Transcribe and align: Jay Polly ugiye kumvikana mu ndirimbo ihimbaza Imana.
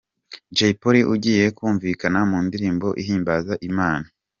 Jay 0.55 0.73
Polly 0.81 1.01
ugiye 1.13 1.45
kumvikana 1.57 2.19
mu 2.29 2.37
ndirimbo 2.45 2.87
ihimbaza 3.01 3.53
Imana. 3.69 4.05